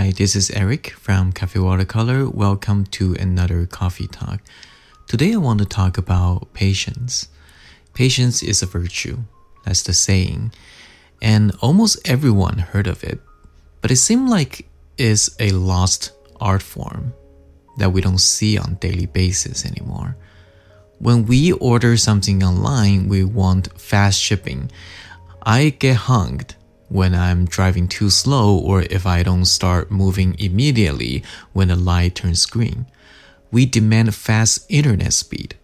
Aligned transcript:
Hi, 0.00 0.12
this 0.12 0.34
is 0.34 0.50
Eric 0.52 0.92
from 0.92 1.30
Cafe 1.30 1.58
Watercolor. 1.58 2.26
Welcome 2.26 2.84
to 2.84 3.12
another 3.20 3.66
coffee 3.66 4.06
talk. 4.06 4.40
Today 5.06 5.34
I 5.34 5.36
want 5.36 5.58
to 5.58 5.66
talk 5.66 5.98
about 5.98 6.54
patience. 6.54 7.28
Patience 7.92 8.42
is 8.42 8.62
a 8.62 8.66
virtue. 8.66 9.18
That's 9.66 9.82
the 9.82 9.92
saying. 9.92 10.54
And 11.20 11.52
almost 11.60 11.98
everyone 12.08 12.56
heard 12.56 12.86
of 12.86 13.04
it. 13.04 13.20
But 13.82 13.90
it 13.90 13.96
seemed 13.96 14.30
like 14.30 14.70
it's 14.96 15.36
a 15.38 15.50
lost 15.50 16.12
art 16.40 16.62
form 16.62 17.12
that 17.76 17.92
we 17.92 18.00
don't 18.00 18.22
see 18.22 18.56
on 18.56 18.76
daily 18.76 19.04
basis 19.04 19.66
anymore. 19.66 20.16
When 20.98 21.26
we 21.26 21.52
order 21.52 21.98
something 21.98 22.42
online, 22.42 23.10
we 23.10 23.22
want 23.24 23.78
fast 23.78 24.18
shipping. 24.18 24.70
I 25.42 25.68
get 25.68 25.96
hung 25.96 26.40
when 26.90 27.14
I'm 27.14 27.46
driving 27.46 27.88
too 27.88 28.10
slow 28.10 28.58
or 28.58 28.82
if 28.82 29.06
I 29.06 29.22
don't 29.22 29.46
start 29.46 29.90
moving 29.90 30.36
immediately 30.38 31.22
when 31.52 31.68
the 31.68 31.76
light 31.76 32.16
turns 32.16 32.44
green. 32.44 32.86
We 33.50 33.64
demand 33.64 34.14
fast 34.14 34.66
internet 34.68 35.12
speed. 35.12 35.54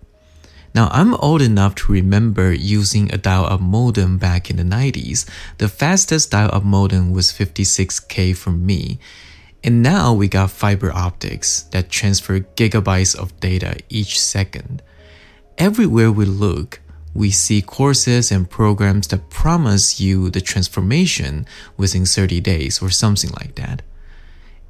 Now, 0.74 0.88
I'm 0.92 1.14
old 1.14 1.42
enough 1.42 1.74
to 1.76 1.92
remember 1.92 2.52
using 2.52 3.12
a 3.12 3.18
dial 3.18 3.46
up 3.46 3.60
modem 3.60 4.18
back 4.18 4.50
in 4.50 4.56
the 4.56 4.62
90s. 4.62 5.28
The 5.58 5.68
fastest 5.68 6.30
dial 6.30 6.50
up 6.52 6.64
modem 6.64 7.12
was 7.12 7.32
56K 7.32 8.36
for 8.36 8.50
me. 8.50 8.98
And 9.64 9.82
now 9.82 10.12
we 10.12 10.28
got 10.28 10.50
fiber 10.50 10.92
optics 10.92 11.62
that 11.72 11.90
transfer 11.90 12.40
gigabytes 12.40 13.18
of 13.18 13.38
data 13.40 13.78
each 13.88 14.20
second. 14.20 14.82
Everywhere 15.58 16.12
we 16.12 16.26
look, 16.26 16.80
we 17.16 17.30
see 17.30 17.62
courses 17.62 18.30
and 18.30 18.48
programs 18.48 19.08
that 19.08 19.30
promise 19.30 19.98
you 19.98 20.30
the 20.30 20.40
transformation 20.40 21.46
within 21.76 22.04
30 22.04 22.40
days 22.40 22.82
or 22.82 22.90
something 22.90 23.30
like 23.40 23.54
that. 23.54 23.82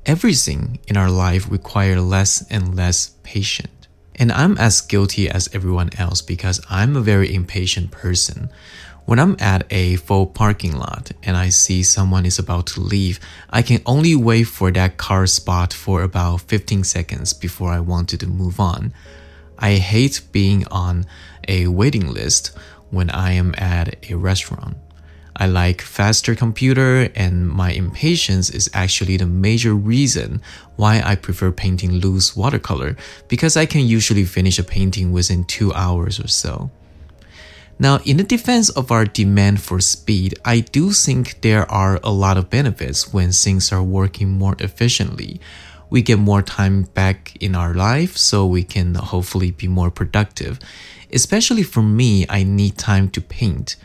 Everything 0.05 0.79
in 0.87 0.97
our 0.97 1.11
life 1.11 1.51
requires 1.51 2.01
less 2.01 2.47
and 2.48 2.77
less 2.77 3.17
patience. 3.25 3.89
And 4.15 4.33
I'm 4.33 4.57
as 4.57 4.81
guilty 4.81 5.29
as 5.29 5.53
everyone 5.53 5.91
else 5.98 6.23
because 6.23 6.61
I'm 6.70 6.97
a 6.97 7.01
very 7.01 7.35
impatient 7.35 7.91
person. 7.91 8.48
When 9.05 9.19
I'm 9.19 9.37
at 9.39 9.67
a 9.70 9.97
full 9.97 10.27
parking 10.27 10.77
lot 10.77 11.13
and 11.23 11.37
I 11.37 11.51
see 11.51 11.83
someone 11.83 12.25
is 12.25 12.39
about 12.39 12.67
to 12.69 12.81
leave, 12.81 13.20
I 13.51 13.63
can 13.63 13.83
only 13.85 14.17
wait 14.17 14.45
for 14.45 14.70
that 14.73 14.97
car 14.97 15.27
spot 15.27 15.73
for 15.73 16.03
about 16.03 16.42
15 16.42 16.85
seconds 16.85 17.33
before 17.33 17.70
I 17.70 17.81
wanted 17.81 18.20
to 18.20 18.27
move 18.27 18.59
on. 18.59 18.92
I 19.59 19.75
hate 19.75 20.21
being 20.33 20.67
on 20.71 21.07
a 21.49 21.69
waiting 21.69 22.12
list 22.12 22.53
when 22.91 23.11
I 23.11 23.33
am 23.33 23.55
at 23.57 24.11
a 24.11 24.15
restaurant. 24.15 24.77
I 25.39 25.47
like 25.47 25.83
faster 25.83 26.35
computer 26.35 27.11
and 27.15 27.48
my 27.48 27.73
impatience 27.73 28.48
is 28.48 28.71
actually 28.73 29.19
the 29.19 29.27
major 29.27 29.75
reason 29.75 30.41
why 30.77 31.03
I 31.05 31.15
prefer 31.15 31.53
painting 31.53 31.93
loose 31.93 32.35
watercolor 32.35 32.97
because 33.29 33.57
I 33.57 33.67
can 33.67 33.83
usually 33.83 34.25
finish 34.25 34.59
a 34.59 34.65
painting 34.65 35.13
within 35.13 35.45
2 35.45 35.75
hours 35.75 36.19
or 36.19 36.29
so. 36.29 36.70
Now, 37.79 38.01
in 38.07 38.17
the 38.17 38.25
defense 38.25 38.70
of 38.70 38.91
our 38.91 39.05
demand 39.05 39.61
for 39.61 39.81
speed, 39.81 40.39
I 40.47 40.61
do 40.61 40.93
think 40.93 41.43
there 41.43 41.70
are 41.70 42.01
a 42.03 42.11
lot 42.11 42.39
of 42.39 42.48
benefits 42.48 43.13
when 43.13 43.33
things 43.33 43.70
are 43.70 43.83
working 43.83 44.31
more 44.31 44.57
efficiently 44.59 45.39
we 45.91 46.03
get 46.03 46.19
more 46.19 46.42
time 46.42 46.83
back 46.83 47.37
in 47.41 47.55
our 47.55 47.75
life 47.75 48.17
so 48.17 48.47
we 48.47 48.65
can 48.65 48.95
hopefully 48.95 49.51
be 49.51 49.69
more 49.69 49.91
productive. 49.91 50.59
Especially 51.12 51.62
for 51.62 51.83
me, 51.83 52.27
I 52.29 52.42
need 52.42 52.77
time 52.77 53.09
to 53.11 53.20
paint, 53.20 53.77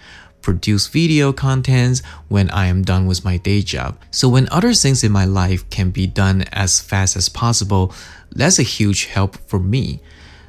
produce 0.42 0.88
video 0.88 1.32
contents 1.32 2.02
when 2.28 2.50
I 2.50 2.66
am 2.66 2.82
done 2.82 3.06
with 3.06 3.24
my 3.24 3.38
day 3.38 3.62
job. 3.62 4.00
So 4.10 4.28
when 4.28 4.50
other 4.50 4.74
things 4.74 5.04
in 5.04 5.12
my 5.12 5.26
life 5.26 5.70
can 5.70 5.92
be 5.92 6.08
done 6.08 6.44
as 6.52 6.80
fast 6.80 7.16
as 7.16 7.30
possible, 7.30 7.94
that's 8.32 8.60
a 8.60 8.64
huge 8.64 9.06
help 9.06 9.38
for 9.48 9.60
me. 9.60 10.02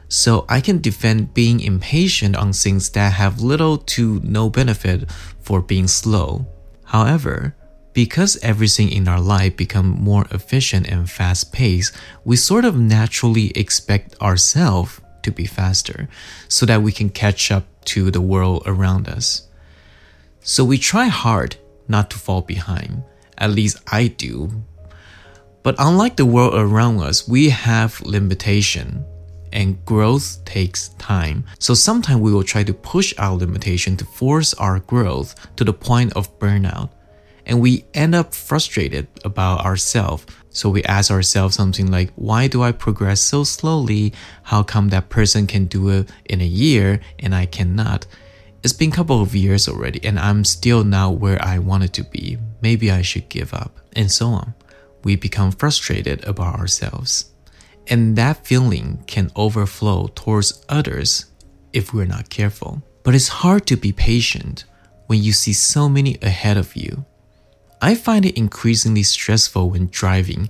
So 0.09 0.45
I 0.49 0.61
can 0.61 0.81
defend 0.81 1.33
being 1.35 1.61
impatient 1.61 2.37
on 2.37 2.53
things 2.53 2.91
that 2.91 3.15
have 3.15 3.41
little 3.41 3.79
to 3.79 4.21
no 4.23 4.51
benefit 4.51 5.11
for 5.41 5.63
being 5.63 5.89
slow. 5.89 6.47
However, 6.85 7.55
because 7.93 8.39
everything 8.43 8.91
in 8.91 9.09
our 9.09 9.21
life 9.21 9.57
become 9.57 9.89
more 9.89 10.27
efficient 10.31 10.89
and 10.89 11.11
fast 11.11 11.53
paced, 11.53 11.95
we 12.25 12.37
sort 12.37 12.65
of 12.65 12.79
naturally 12.79 13.51
expect 13.51 14.21
ourselves 14.21 15.01
to 15.23 15.31
be 15.31 15.47
faster 15.47 16.09
so 16.49 16.67
that 16.67 16.83
we 16.83 16.93
can 16.93 17.11
catch 17.11 17.51
up 17.51 17.65
to 17.85 18.11
the 18.11 18.21
world 18.21 18.63
around 18.67 19.09
us. 19.09 19.49
So 20.41 20.65
we 20.65 20.79
try 20.79 21.07
hard 21.07 21.57
not 21.89 22.11
to 22.11 22.19
fall 22.19 22.43
behind. 22.43 23.03
At 23.39 23.51
least 23.51 23.79
I 23.91 24.09
do. 24.09 24.63
But 25.63 25.77
unlike 25.79 26.17
the 26.17 26.27
world 26.27 26.55
around 26.55 27.01
us, 27.01 27.29
we 27.29 27.51
have 27.51 28.01
limitation 28.01 29.05
and 29.53 29.85
growth 29.85 30.45
takes 30.45 30.89
time. 30.99 31.45
So 31.59 31.75
sometimes 31.75 32.21
we 32.21 32.33
will 32.33 32.43
try 32.43 32.65
to 32.65 32.75
push 32.75 33.15
our 33.19 33.37
limitation 33.37 33.97
to 33.99 34.05
force 34.05 34.55
our 34.55 34.81
growth 34.81 35.35
to 35.57 35.65
the 35.65 35.73
point 35.73 36.15
of 36.15 36.39
burnout 36.39 36.91
and 37.47 37.61
we 37.61 37.85
end 37.95 38.15
up 38.15 38.35
frustrated 38.35 39.09
about 39.25 39.65
ourselves. 39.65 40.27
So 40.51 40.69
we 40.69 40.85
ask 40.85 41.11
ourselves 41.11 41.57
something 41.57 41.91
like, 41.91 42.13
why 42.15 42.47
do 42.47 42.63
I 42.63 42.73
progress 42.73 43.21
so 43.21 43.43
slowly? 43.45 44.13
How 44.43 44.63
come 44.63 44.89
that 44.89 45.09
person 45.09 45.47
can 45.47 45.65
do 45.65 45.89
it 45.89 46.11
in 46.27 46.41
a 46.41 46.47
year 46.47 47.01
and 47.19 47.35
I 47.35 47.47
cannot? 47.47 48.07
It's 48.63 48.73
been 48.73 48.93
a 48.93 48.95
couple 48.95 49.23
of 49.23 49.35
years 49.35 49.67
already 49.67 50.05
and 50.05 50.19
I'm 50.19 50.45
still 50.45 50.85
not 50.85 51.19
where 51.19 51.43
I 51.43 51.59
wanted 51.59 51.93
to 51.95 52.05
be. 52.05 52.39
Maybe 52.61 52.91
I 52.91 53.03
should 53.03 53.29
give 53.29 53.55
up 53.55 53.81
and 53.97 54.11
so 54.11 54.29
on. 54.29 54.55
We 55.05 55.17
become 55.17 55.51
frustrated 55.53 56.25
about 56.25 56.61
ourselves. 56.61 57.33
And 57.89 58.15
that 58.17 58.47
feeling 58.47 59.03
can 59.07 59.33
overflow 59.35 60.09
towards 60.15 60.65
others 60.69 61.27
if 61.73 61.93
we're 61.93 62.05
not 62.05 62.31
careful. 62.31 62.83
But 63.03 63.17
it's 63.17 63.29
hard 63.29 63.67
to 63.67 63.77
be 63.77 63.91
patient 63.91 64.65
when 65.07 65.23
you 65.23 65.33
see 65.33 65.53
so 65.53 65.89
many 65.89 66.19
ahead 66.23 66.57
of 66.57 66.77
you 66.77 67.05
I 67.83 67.97
find 67.97 68.25
it 68.25 68.39
increasingly 68.39 69.03
stressful 69.03 69.71
when 69.71 69.89
driving. 69.89 70.49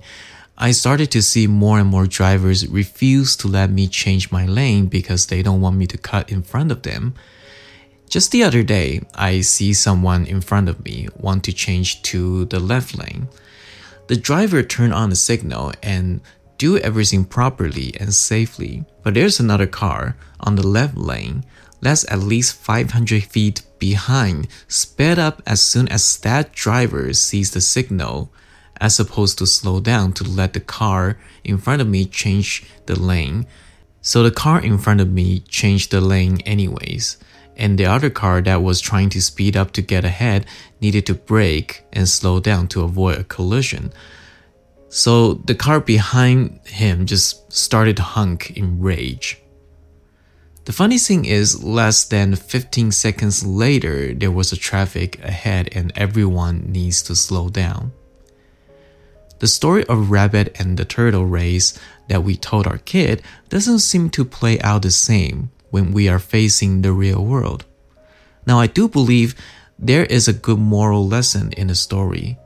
I 0.55 0.69
started 0.69 1.09
to 1.11 1.23
see 1.23 1.47
more 1.47 1.79
and 1.79 1.89
more 1.89 2.05
drivers 2.05 2.67
refuse 2.67 3.35
to 3.37 3.47
let 3.47 3.71
me 3.71 3.87
change 3.87 4.31
my 4.31 4.45
lane 4.45 4.85
because 4.85 5.25
they 5.25 5.41
don't 5.41 5.59
want 5.59 5.75
me 5.75 5.87
to 5.87 5.97
cut 5.97 6.31
in 6.31 6.43
front 6.43 6.71
of 6.71 6.83
them. 6.83 7.15
Just 8.07 8.31
the 8.31 8.43
other 8.43 8.61
day, 8.61 9.01
I 9.15 9.41
see 9.41 9.73
someone 9.73 10.27
in 10.27 10.41
front 10.41 10.69
of 10.69 10.85
me 10.85 11.07
want 11.17 11.43
to 11.45 11.53
change 11.53 12.03
to 12.03 12.45
the 12.45 12.59
left 12.59 12.95
lane. 12.95 13.27
The 14.05 14.15
driver 14.15 14.61
turned 14.61 14.93
on 14.93 15.09
the 15.09 15.15
signal 15.15 15.73
and 15.81 16.21
do 16.59 16.77
everything 16.77 17.25
properly 17.25 17.95
and 17.99 18.13
safely. 18.13 18.85
But 19.01 19.15
there's 19.15 19.39
another 19.39 19.65
car 19.65 20.15
on 20.39 20.55
the 20.55 20.67
left 20.67 20.95
lane 20.95 21.45
that's 21.83 22.09
at 22.11 22.19
least 22.19 22.55
500 22.55 23.23
feet 23.23 23.61
behind, 23.79 24.47
sped 24.67 25.19
up 25.19 25.41
as 25.45 25.61
soon 25.61 25.87
as 25.89 26.17
that 26.19 26.53
driver 26.53 27.13
sees 27.13 27.51
the 27.51 27.61
signal, 27.61 28.31
as 28.79 28.99
opposed 28.99 29.37
to 29.37 29.45
slow 29.45 29.79
down 29.79 30.13
to 30.13 30.23
let 30.23 30.53
the 30.53 30.59
car 30.59 31.19
in 31.43 31.57
front 31.57 31.81
of 31.81 31.87
me 31.87 32.05
change 32.05 32.63
the 32.85 32.99
lane. 32.99 33.45
So 34.01 34.23
the 34.23 34.31
car 34.31 34.61
in 34.61 34.77
front 34.77 35.01
of 35.01 35.11
me 35.11 35.41
changed 35.41 35.91
the 35.91 36.01
lane 36.01 36.41
anyways, 36.41 37.17
and 37.55 37.77
the 37.77 37.85
other 37.85 38.09
car 38.09 38.41
that 38.41 38.63
was 38.63 38.81
trying 38.81 39.09
to 39.09 39.21
speed 39.21 39.55
up 39.55 39.71
to 39.73 39.81
get 39.81 40.05
ahead 40.05 40.45
needed 40.81 41.05
to 41.07 41.13
brake 41.13 41.83
and 41.93 42.07
slow 42.09 42.39
down 42.39 42.67
to 42.69 42.83
avoid 42.83 43.19
a 43.19 43.23
collision. 43.23 43.93
So 44.89 45.33
the 45.33 45.55
car 45.55 45.79
behind 45.79 46.59
him 46.67 47.05
just 47.05 47.51
started 47.51 47.97
to 47.97 48.03
honk 48.03 48.51
in 48.51 48.81
rage. 48.81 49.42
The 50.65 50.71
funny 50.71 50.97
thing 50.97 51.25
is, 51.25 51.61
less 51.61 52.05
than 52.05 52.35
15 52.35 52.91
seconds 52.91 53.45
later, 53.45 54.13
there 54.13 54.31
was 54.31 54.53
a 54.53 54.57
traffic 54.57 55.21
ahead 55.21 55.69
and 55.73 55.91
everyone 55.95 56.71
needs 56.71 57.01
to 57.03 57.15
slow 57.15 57.49
down. 57.49 57.91
The 59.39 59.47
story 59.47 59.83
of 59.87 60.09
rabbit 60.09 60.55
and 60.57 60.77
the 60.77 60.85
turtle 60.85 61.25
race 61.25 61.77
that 62.07 62.23
we 62.23 62.37
told 62.37 62.65
our 62.65 62.77
kid 62.77 63.21
doesn't 63.49 63.79
seem 63.79 64.09
to 64.11 64.23
play 64.23 64.57
out 64.61 64.83
the 64.83 64.91
same 64.91 65.51
when 65.69 65.91
we 65.91 66.07
are 66.07 66.19
facing 66.19 66.81
the 66.81 66.93
real 66.93 67.25
world. 67.25 67.65
Now, 68.47 68.59
I 68.59 68.67
do 68.67 68.87
believe 68.87 69.35
there 69.77 70.05
is 70.05 70.29
a 70.29 70.33
good 70.33 70.59
moral 70.59 71.05
lesson 71.05 71.51
in 71.53 71.67
the 71.67 71.75
story 71.75 72.37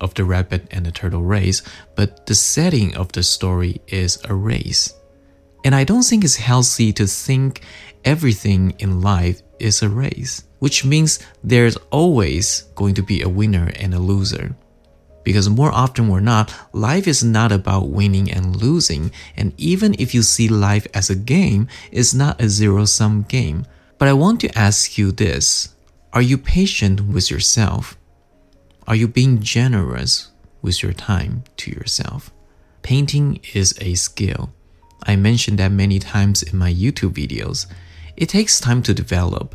of 0.00 0.14
the 0.14 0.24
rabbit 0.24 0.68
and 0.70 0.86
the 0.86 0.92
turtle 0.92 1.24
race, 1.24 1.62
but 1.96 2.26
the 2.26 2.36
setting 2.36 2.94
of 2.94 3.10
the 3.12 3.24
story 3.24 3.80
is 3.88 4.18
a 4.26 4.34
race. 4.34 4.94
And 5.64 5.74
I 5.74 5.84
don't 5.84 6.02
think 6.02 6.24
it's 6.24 6.36
healthy 6.36 6.92
to 6.94 7.06
think 7.06 7.62
everything 8.04 8.74
in 8.78 9.00
life 9.00 9.42
is 9.58 9.82
a 9.82 9.88
race, 9.88 10.44
which 10.60 10.84
means 10.84 11.18
there's 11.42 11.76
always 11.90 12.62
going 12.74 12.94
to 12.94 13.02
be 13.02 13.22
a 13.22 13.28
winner 13.28 13.70
and 13.76 13.94
a 13.94 13.98
loser. 13.98 14.56
Because 15.24 15.50
more 15.50 15.72
often 15.72 16.08
or 16.08 16.20
not, 16.20 16.54
life 16.72 17.06
is 17.06 17.22
not 17.22 17.52
about 17.52 17.88
winning 17.88 18.30
and 18.30 18.56
losing, 18.56 19.10
and 19.36 19.52
even 19.58 19.94
if 19.98 20.14
you 20.14 20.22
see 20.22 20.48
life 20.48 20.86
as 20.94 21.10
a 21.10 21.16
game, 21.16 21.68
it's 21.92 22.14
not 22.14 22.40
a 22.40 22.48
zero 22.48 22.84
sum 22.86 23.22
game. 23.22 23.66
But 23.98 24.08
I 24.08 24.14
want 24.14 24.40
to 24.40 24.58
ask 24.58 24.96
you 24.96 25.12
this 25.12 25.74
Are 26.12 26.22
you 26.22 26.38
patient 26.38 27.00
with 27.02 27.30
yourself? 27.30 27.98
Are 28.86 28.96
you 28.96 29.06
being 29.06 29.42
generous 29.42 30.30
with 30.62 30.82
your 30.82 30.92
time 30.92 31.44
to 31.56 31.70
yourself. 31.70 32.32
Painting 32.82 33.40
is 33.54 33.74
a 33.80 33.94
skill. 33.94 34.52
I 35.04 35.16
mentioned 35.16 35.58
that 35.58 35.72
many 35.72 35.98
times 35.98 36.42
in 36.42 36.58
my 36.58 36.72
YouTube 36.72 37.12
videos. 37.12 37.66
It 38.16 38.28
takes 38.28 38.60
time 38.60 38.82
to 38.82 38.94
develop, 38.94 39.54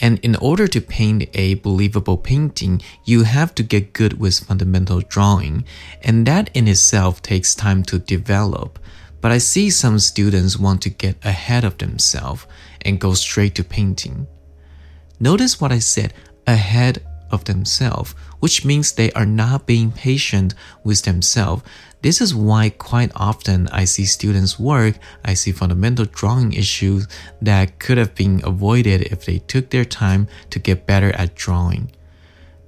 and 0.00 0.18
in 0.20 0.36
order 0.36 0.66
to 0.68 0.80
paint 0.80 1.28
a 1.34 1.54
believable 1.54 2.16
painting, 2.16 2.82
you 3.04 3.24
have 3.24 3.54
to 3.56 3.62
get 3.62 3.92
good 3.92 4.18
with 4.18 4.40
fundamental 4.40 5.00
drawing, 5.00 5.64
and 6.02 6.26
that 6.26 6.50
in 6.54 6.68
itself 6.68 7.22
takes 7.22 7.54
time 7.54 7.82
to 7.84 7.98
develop. 7.98 8.78
But 9.20 9.32
I 9.32 9.38
see 9.38 9.70
some 9.70 9.98
students 9.98 10.58
want 10.58 10.82
to 10.82 10.90
get 10.90 11.16
ahead 11.24 11.64
of 11.64 11.78
themselves 11.78 12.46
and 12.82 13.00
go 13.00 13.14
straight 13.14 13.54
to 13.54 13.64
painting. 13.64 14.26
Notice 15.18 15.60
what 15.60 15.72
I 15.72 15.78
said 15.78 16.12
ahead 16.46 17.02
of 17.30 17.44
themselves, 17.44 18.14
which 18.44 18.62
means 18.62 18.92
they 18.92 19.10
are 19.12 19.24
not 19.24 19.64
being 19.64 19.90
patient 19.90 20.52
with 20.84 21.00
themselves. 21.04 21.62
This 22.02 22.20
is 22.20 22.34
why 22.34 22.68
quite 22.68 23.10
often 23.16 23.68
I 23.68 23.86
see 23.86 24.04
students 24.04 24.58
work, 24.58 24.96
I 25.24 25.32
see 25.32 25.50
fundamental 25.50 26.04
drawing 26.04 26.52
issues 26.52 27.08
that 27.40 27.78
could 27.78 27.96
have 27.96 28.14
been 28.14 28.42
avoided 28.44 29.00
if 29.10 29.24
they 29.24 29.38
took 29.38 29.70
their 29.70 29.86
time 29.86 30.28
to 30.50 30.58
get 30.58 30.86
better 30.86 31.10
at 31.12 31.34
drawing. 31.34 31.90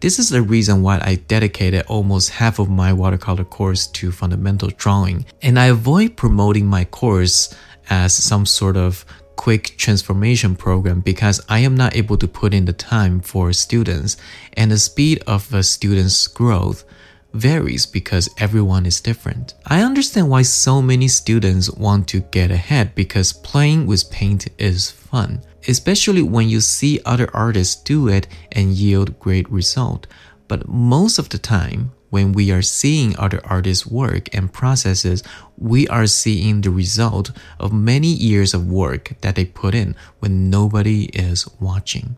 This 0.00 0.18
is 0.18 0.30
the 0.30 0.40
reason 0.40 0.80
why 0.80 0.96
I 1.02 1.16
dedicated 1.16 1.84
almost 1.88 2.30
half 2.30 2.58
of 2.58 2.70
my 2.70 2.94
watercolor 2.94 3.44
course 3.44 3.86
to 3.98 4.10
fundamental 4.10 4.70
drawing, 4.70 5.26
and 5.42 5.58
I 5.58 5.66
avoid 5.66 6.16
promoting 6.16 6.66
my 6.66 6.86
course 6.86 7.54
as 7.90 8.14
some 8.14 8.46
sort 8.46 8.78
of 8.78 9.04
quick 9.36 9.76
transformation 9.76 10.56
program 10.56 11.00
because 11.00 11.40
I 11.48 11.60
am 11.60 11.76
not 11.76 11.94
able 11.94 12.16
to 12.18 12.28
put 12.28 12.54
in 12.54 12.64
the 12.64 12.72
time 12.72 13.20
for 13.20 13.52
students, 13.52 14.16
and 14.54 14.70
the 14.70 14.78
speed 14.78 15.22
of 15.26 15.52
a 15.52 15.62
student's 15.62 16.26
growth 16.26 16.84
varies 17.32 17.86
because 17.86 18.28
everyone 18.38 18.86
is 18.86 19.00
different. 19.00 19.54
I 19.66 19.82
understand 19.82 20.30
why 20.30 20.42
so 20.42 20.80
many 20.80 21.08
students 21.08 21.70
want 21.70 22.08
to 22.08 22.20
get 22.20 22.50
ahead 22.50 22.94
because 22.94 23.32
playing 23.32 23.86
with 23.86 24.10
paint 24.10 24.48
is 24.58 24.90
fun, 24.90 25.42
especially 25.68 26.22
when 26.22 26.48
you 26.48 26.60
see 26.60 27.00
other 27.04 27.28
artists 27.34 27.76
do 27.76 28.08
it 28.08 28.26
and 28.52 28.72
yield 28.72 29.20
great 29.20 29.50
result. 29.50 30.06
But 30.48 30.68
most 30.68 31.18
of 31.18 31.28
the 31.28 31.38
time, 31.38 31.92
when 32.10 32.32
we 32.32 32.50
are 32.50 32.62
seeing 32.62 33.18
other 33.18 33.40
artists' 33.44 33.86
work 33.86 34.32
and 34.34 34.52
processes, 34.52 35.22
we 35.58 35.88
are 35.88 36.06
seeing 36.06 36.60
the 36.60 36.70
result 36.70 37.32
of 37.58 37.72
many 37.72 38.08
years 38.08 38.54
of 38.54 38.68
work 38.68 39.14
that 39.20 39.34
they 39.34 39.44
put 39.44 39.74
in 39.74 39.94
when 40.20 40.50
nobody 40.50 41.06
is 41.06 41.48
watching. 41.60 42.16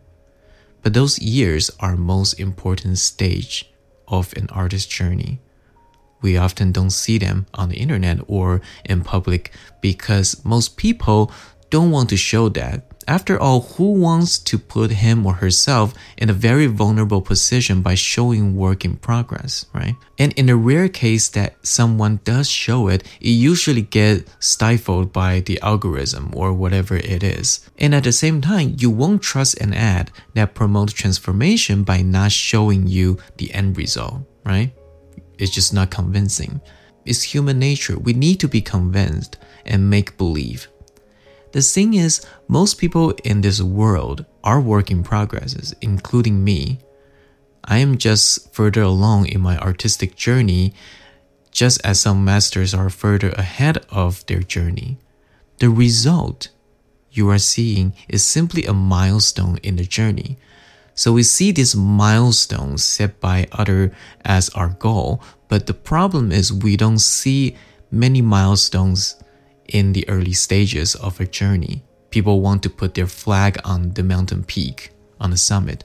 But 0.82 0.94
those 0.94 1.18
years 1.18 1.70
are 1.80 1.96
most 1.96 2.34
important 2.34 2.98
stage 2.98 3.70
of 4.06 4.32
an 4.36 4.48
artist's 4.50 4.88
journey. 4.88 5.40
We 6.20 6.36
often 6.36 6.72
don't 6.72 6.90
see 6.90 7.18
them 7.18 7.46
on 7.54 7.68
the 7.68 7.76
internet 7.76 8.18
or 8.26 8.60
in 8.84 9.02
public 9.02 9.52
because 9.80 10.44
most 10.44 10.76
people 10.76 11.30
don't 11.70 11.90
want 11.90 12.08
to 12.10 12.16
show 12.16 12.48
that. 12.50 12.87
After 13.08 13.40
all, 13.40 13.62
who 13.62 13.92
wants 13.92 14.38
to 14.38 14.58
put 14.58 14.90
him 14.90 15.24
or 15.24 15.32
herself 15.32 15.94
in 16.18 16.28
a 16.28 16.34
very 16.34 16.66
vulnerable 16.66 17.22
position 17.22 17.80
by 17.80 17.94
showing 17.94 18.54
work 18.54 18.84
in 18.84 18.96
progress, 18.96 19.64
right? 19.72 19.96
And 20.18 20.34
in 20.34 20.44
the 20.44 20.56
rare 20.56 20.90
case 20.90 21.30
that 21.30 21.56
someone 21.66 22.20
does 22.24 22.50
show 22.50 22.88
it, 22.88 23.02
it 23.22 23.30
usually 23.30 23.80
gets 23.80 24.30
stifled 24.40 25.10
by 25.10 25.40
the 25.40 25.58
algorithm 25.62 26.34
or 26.36 26.52
whatever 26.52 26.96
it 26.96 27.22
is. 27.22 27.66
And 27.78 27.94
at 27.94 28.04
the 28.04 28.12
same 28.12 28.42
time, 28.42 28.76
you 28.76 28.90
won't 28.90 29.22
trust 29.22 29.56
an 29.58 29.72
ad 29.72 30.10
that 30.34 30.54
promotes 30.54 30.92
transformation 30.92 31.84
by 31.84 32.02
not 32.02 32.32
showing 32.32 32.86
you 32.86 33.16
the 33.38 33.54
end 33.54 33.78
result, 33.78 34.20
right? 34.44 34.70
It's 35.38 35.52
just 35.52 35.72
not 35.72 35.90
convincing. 35.90 36.60
It's 37.06 37.22
human 37.22 37.58
nature. 37.58 37.98
We 37.98 38.12
need 38.12 38.38
to 38.40 38.48
be 38.48 38.60
convinced 38.60 39.38
and 39.64 39.88
make 39.88 40.18
believe. 40.18 40.68
The 41.52 41.62
thing 41.62 41.94
is, 41.94 42.24
most 42.46 42.78
people 42.78 43.10
in 43.24 43.40
this 43.40 43.62
world 43.62 44.26
are 44.44 44.60
work 44.60 44.90
in 44.90 45.02
progresses, 45.02 45.74
including 45.80 46.44
me. 46.44 46.80
I 47.64 47.78
am 47.78 47.96
just 47.98 48.52
further 48.52 48.82
along 48.82 49.26
in 49.26 49.40
my 49.40 49.58
artistic 49.58 50.14
journey, 50.14 50.74
just 51.50 51.80
as 51.84 52.00
some 52.00 52.24
masters 52.24 52.74
are 52.74 52.90
further 52.90 53.30
ahead 53.30 53.78
of 53.90 54.24
their 54.26 54.42
journey. 54.42 54.98
The 55.58 55.70
result 55.70 56.50
you 57.10 57.28
are 57.30 57.38
seeing 57.38 57.94
is 58.08 58.22
simply 58.22 58.64
a 58.64 58.72
milestone 58.72 59.58
in 59.62 59.76
the 59.76 59.84
journey. 59.84 60.38
So 60.94 61.12
we 61.12 61.22
see 61.22 61.52
these 61.52 61.74
milestones 61.74 62.84
set 62.84 63.20
by 63.20 63.46
other 63.52 63.92
as 64.24 64.48
our 64.50 64.68
goal, 64.68 65.22
but 65.48 65.66
the 65.66 65.74
problem 65.74 66.30
is 66.30 66.52
we 66.52 66.76
don't 66.76 66.98
see 66.98 67.56
many 67.90 68.20
milestones 68.20 69.16
in 69.68 69.92
the 69.92 70.08
early 70.08 70.32
stages 70.32 70.94
of 70.94 71.20
a 71.20 71.26
journey. 71.26 71.84
People 72.10 72.40
want 72.40 72.62
to 72.62 72.70
put 72.70 72.94
their 72.94 73.06
flag 73.06 73.58
on 73.64 73.92
the 73.92 74.02
mountain 74.02 74.42
peak, 74.42 74.90
on 75.20 75.30
the 75.30 75.36
summit, 75.36 75.84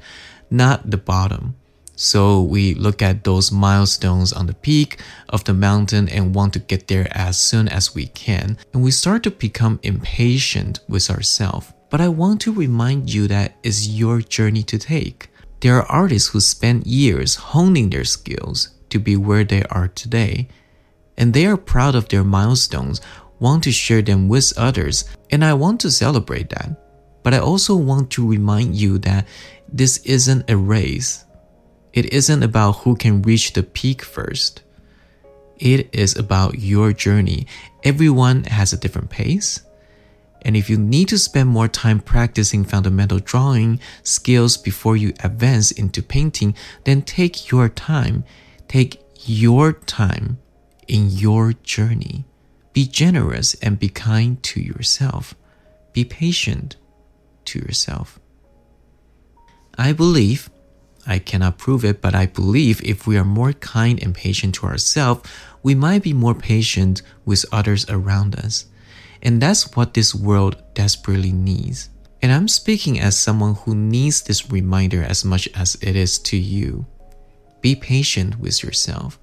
not 0.50 0.90
the 0.90 0.98
bottom. 0.98 1.56
So 1.96 2.42
we 2.42 2.74
look 2.74 3.02
at 3.02 3.24
those 3.24 3.52
milestones 3.52 4.34
on 4.34 4.48
the 4.48 4.56
peak 4.56 5.00
of 5.30 5.44
the 5.44 5.54
mountain 5.54 6.10
and 6.10 6.34
want 6.34 6.54
to 6.54 6.60
get 6.60 6.88
there 6.88 7.08
as 7.12 7.38
soon 7.38 7.68
as 7.68 7.94
we 7.94 8.08
can. 8.08 8.58
And 8.74 8.84
we 8.84 8.92
start 8.92 9.24
to 9.24 9.32
become 9.32 9.80
impatient 9.84 10.80
with 10.88 11.10
ourselves. 11.12 11.72
But 11.90 12.02
I 12.02 12.08
want 12.08 12.42
to 12.42 12.54
remind 12.54 13.14
you 13.14 13.28
that 13.28 13.58
it's 13.62 13.88
your 13.88 14.22
journey 14.22 14.64
to 14.64 14.80
take. 14.80 15.30
There 15.60 15.76
are 15.78 15.92
artists 15.92 16.30
who 16.30 16.40
spend 16.40 16.88
years 16.88 17.36
honing 17.36 17.92
their 17.92 18.04
skills 18.06 18.70
to 18.90 18.98
be 19.00 19.16
where 19.16 19.44
they 19.44 19.64
are 19.70 19.88
today. 19.88 20.48
And 21.16 21.34
they 21.34 21.46
are 21.46 21.58
proud 21.58 21.94
of 21.94 22.10
their 22.10 22.24
milestones 22.24 23.00
want 23.44 23.62
to 23.66 23.72
share 23.74 24.02
them 24.02 24.30
with 24.30 24.58
others, 24.58 25.04
and 25.30 25.44
I 25.44 25.54
want 25.54 25.82
to 25.82 25.92
celebrate 25.92 26.50
that. 26.52 26.80
But 27.24 27.34
I 27.34 27.40
also 27.40 27.76
want 27.76 28.10
to 28.12 28.26
remind 28.26 28.76
you 28.76 28.98
that 29.00 29.28
this 29.68 29.98
isn't 30.06 30.50
a 30.50 30.56
race. 30.56 31.26
It 31.92 32.14
isn't 32.14 32.42
about 32.42 32.78
who 32.78 32.96
can 32.96 33.22
reach 33.22 33.52
the 33.52 33.64
peak 33.64 34.02
first. 34.02 34.64
It 35.58 35.94
is 35.94 36.18
about 36.18 36.60
your 36.60 36.94
journey. 36.94 37.46
Everyone 37.84 38.46
has 38.46 38.72
a 38.72 38.78
different 38.78 39.10
pace. 39.10 39.62
And 40.44 40.56
if 40.56 40.70
you 40.70 40.78
need 40.78 41.10
to 41.10 41.20
spend 41.20 41.50
more 41.50 41.68
time 41.68 42.00
practicing 42.00 42.64
fundamental 42.64 43.20
drawing 43.20 43.80
skills 44.04 44.56
before 44.58 44.96
you 44.96 45.14
advance 45.24 45.72
into 45.72 46.02
painting, 46.02 46.56
then 46.86 47.02
take 47.02 47.52
your 47.52 47.68
time. 47.68 48.24
Take 48.68 49.04
your 49.26 49.74
time 49.74 50.40
in 50.88 51.10
your 51.10 51.54
journey. 51.64 52.26
Be 52.74 52.88
generous 52.88 53.54
and 53.62 53.80
be 53.80 53.90
kind 53.90 54.42
to 54.44 54.60
yourself. 54.60 55.36
Be 55.94 56.04
patient 56.04 56.76
to 57.46 57.60
yourself. 57.60 58.20
I 59.78 59.94
believe, 59.94 60.50
I 61.06 61.20
cannot 61.20 61.58
prove 61.58 61.86
it, 61.86 62.02
but 62.02 62.16
I 62.16 62.26
believe 62.26 62.82
if 62.84 63.06
we 63.06 63.18
are 63.18 63.26
more 63.26 63.54
kind 63.54 64.02
and 64.02 64.14
patient 64.14 64.56
to 64.56 64.66
ourselves, 64.66 65.30
we 65.62 65.76
might 65.76 66.04
be 66.04 66.14
more 66.14 66.36
patient 66.36 67.02
with 67.26 67.46
others 67.52 67.90
around 67.90 68.36
us. 68.36 68.66
And 69.22 69.42
that's 69.42 69.76
what 69.76 69.94
this 69.94 70.14
world 70.14 70.62
desperately 70.74 71.32
needs. 71.32 71.90
And 72.22 72.32
I'm 72.32 72.48
speaking 72.48 73.00
as 73.00 73.18
someone 73.18 73.56
who 73.56 73.76
needs 73.76 74.22
this 74.22 74.50
reminder 74.50 75.04
as 75.04 75.24
much 75.26 75.48
as 75.56 75.76
it 75.82 75.96
is 75.96 76.20
to 76.20 76.38
you. 76.38 76.86
Be 77.62 77.76
patient 77.76 78.40
with 78.40 78.64
yourself. 78.64 79.20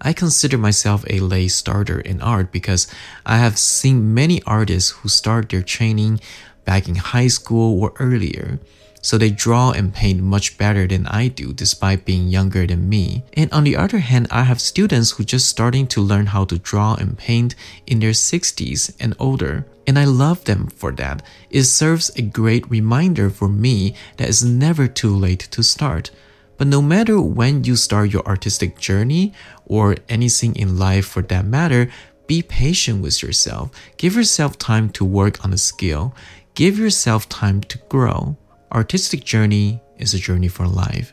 I 0.00 0.12
consider 0.12 0.58
myself 0.58 1.04
a 1.08 1.20
late 1.20 1.48
starter 1.48 2.00
in 2.00 2.20
art 2.20 2.52
because 2.52 2.86
I 3.24 3.38
have 3.38 3.58
seen 3.58 4.14
many 4.14 4.42
artists 4.42 4.90
who 4.90 5.08
start 5.08 5.48
their 5.48 5.62
training 5.62 6.20
back 6.64 6.88
in 6.88 6.96
high 6.96 7.28
school 7.28 7.80
or 7.80 7.92
earlier. 7.98 8.58
So 9.04 9.18
they 9.18 9.28
draw 9.28 9.70
and 9.72 9.92
paint 9.92 10.22
much 10.22 10.56
better 10.56 10.86
than 10.86 11.06
I 11.08 11.28
do 11.28 11.52
despite 11.52 12.06
being 12.06 12.28
younger 12.28 12.66
than 12.66 12.88
me. 12.88 13.22
And 13.34 13.52
on 13.52 13.64
the 13.64 13.76
other 13.76 13.98
hand, 13.98 14.28
I 14.30 14.44
have 14.44 14.62
students 14.62 15.10
who 15.10 15.24
just 15.24 15.46
starting 15.46 15.86
to 15.88 16.00
learn 16.00 16.32
how 16.32 16.46
to 16.46 16.58
draw 16.58 16.94
and 16.94 17.18
paint 17.18 17.54
in 17.86 18.00
their 18.00 18.12
60s 18.12 18.96
and 18.98 19.14
older. 19.18 19.66
And 19.86 19.98
I 19.98 20.06
love 20.06 20.44
them 20.44 20.68
for 20.68 20.90
that. 20.92 21.22
It 21.50 21.64
serves 21.64 22.08
a 22.16 22.22
great 22.22 22.68
reminder 22.70 23.28
for 23.28 23.46
me 23.46 23.94
that 24.16 24.30
it's 24.30 24.42
never 24.42 24.88
too 24.88 25.14
late 25.14 25.48
to 25.50 25.62
start. 25.62 26.10
But 26.56 26.68
no 26.68 26.80
matter 26.80 27.20
when 27.20 27.64
you 27.64 27.76
start 27.76 28.12
your 28.12 28.26
artistic 28.26 28.78
journey 28.78 29.32
or 29.66 29.96
anything 30.08 30.54
in 30.56 30.78
life 30.78 31.06
for 31.06 31.22
that 31.22 31.44
matter, 31.44 31.90
be 32.26 32.42
patient 32.42 33.02
with 33.02 33.22
yourself. 33.22 33.70
Give 33.96 34.16
yourself 34.16 34.58
time 34.58 34.88
to 34.90 35.04
work 35.04 35.44
on 35.44 35.52
a 35.52 35.58
skill. 35.58 36.14
Give 36.54 36.78
yourself 36.78 37.28
time 37.28 37.60
to 37.62 37.78
grow. 37.88 38.36
Artistic 38.72 39.24
journey 39.24 39.80
is 39.98 40.14
a 40.14 40.18
journey 40.18 40.48
for 40.48 40.66
life. 40.66 41.12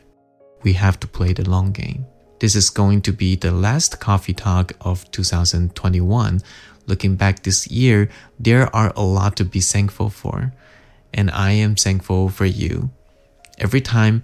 We 0.62 0.72
have 0.74 0.98
to 1.00 1.08
play 1.08 1.32
the 1.32 1.48
long 1.48 1.72
game. 1.72 2.06
This 2.38 2.56
is 2.56 2.70
going 2.70 3.02
to 3.02 3.12
be 3.12 3.36
the 3.36 3.52
last 3.52 4.00
coffee 4.00 4.34
talk 4.34 4.72
of 4.80 5.10
2021. 5.10 6.40
Looking 6.86 7.14
back 7.16 7.42
this 7.42 7.68
year, 7.68 8.08
there 8.38 8.74
are 8.74 8.92
a 8.96 9.02
lot 9.02 9.36
to 9.36 9.44
be 9.44 9.60
thankful 9.60 10.10
for. 10.10 10.52
And 11.12 11.30
I 11.30 11.52
am 11.52 11.76
thankful 11.76 12.30
for 12.30 12.46
you. 12.46 12.90
Every 13.58 13.80
time 13.80 14.22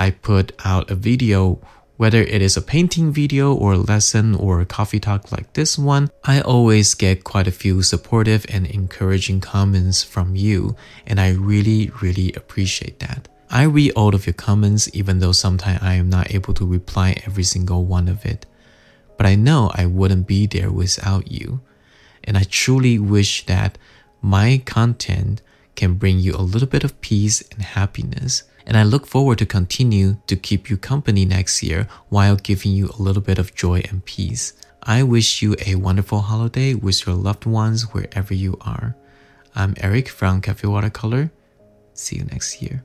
I 0.00 0.10
put 0.10 0.50
out 0.64 0.90
a 0.90 0.96
video 0.96 1.60
Whether 2.00 2.22
it 2.22 2.40
is 2.40 2.56
a 2.56 2.62
painting 2.62 3.12
video 3.12 3.52
or 3.52 3.74
a 3.74 3.84
lesson 3.92 4.34
or 4.34 4.62
a 4.62 4.64
coffee 4.64 4.98
talk 4.98 5.30
like 5.30 5.52
this 5.52 5.76
one, 5.76 6.08
I 6.24 6.40
always 6.40 6.94
get 6.94 7.24
quite 7.24 7.46
a 7.46 7.52
few 7.52 7.82
supportive 7.82 8.46
and 8.48 8.66
encouraging 8.66 9.42
comments 9.42 10.02
from 10.02 10.34
you, 10.34 10.76
and 11.06 11.20
I 11.20 11.32
really, 11.32 11.90
really 12.00 12.32
appreciate 12.32 13.00
that. 13.00 13.28
I 13.50 13.64
read 13.64 13.92
all 13.92 14.14
of 14.14 14.24
your 14.24 14.32
comments 14.32 14.88
even 14.94 15.18
though 15.18 15.32
sometimes 15.32 15.82
I 15.82 15.92
am 15.96 16.08
not 16.08 16.34
able 16.34 16.54
to 16.54 16.64
reply 16.64 17.20
every 17.26 17.44
single 17.44 17.84
one 17.84 18.08
of 18.08 18.24
it. 18.24 18.46
But 19.18 19.26
I 19.26 19.34
know 19.34 19.70
I 19.74 19.84
wouldn't 19.84 20.26
be 20.26 20.46
there 20.46 20.70
without 20.70 21.30
you. 21.30 21.60
And 22.24 22.38
I 22.38 22.44
truly 22.44 22.98
wish 22.98 23.44
that 23.44 23.76
my 24.22 24.62
content 24.64 25.42
can 25.76 25.94
bring 26.00 26.18
you 26.18 26.34
a 26.34 26.48
little 26.52 26.68
bit 26.68 26.84
of 26.84 26.98
peace 27.02 27.42
and 27.52 27.60
happiness. 27.60 28.44
And 28.66 28.76
I 28.76 28.82
look 28.82 29.06
forward 29.06 29.38
to 29.38 29.46
continue 29.46 30.18
to 30.26 30.36
keep 30.36 30.70
you 30.70 30.76
company 30.76 31.24
next 31.24 31.62
year 31.62 31.88
while 32.08 32.36
giving 32.36 32.72
you 32.72 32.88
a 32.88 33.02
little 33.02 33.22
bit 33.22 33.38
of 33.38 33.54
joy 33.54 33.82
and 33.88 34.04
peace. 34.04 34.52
I 34.82 35.02
wish 35.02 35.42
you 35.42 35.56
a 35.66 35.74
wonderful 35.74 36.20
holiday 36.20 36.74
with 36.74 37.06
your 37.06 37.14
loved 37.14 37.46
ones 37.46 37.92
wherever 37.92 38.34
you 38.34 38.56
are. 38.60 38.96
I'm 39.54 39.74
Eric 39.78 40.08
from 40.08 40.40
Cafe 40.40 40.66
Watercolor. 40.66 41.30
See 41.94 42.16
you 42.16 42.24
next 42.24 42.62
year. 42.62 42.84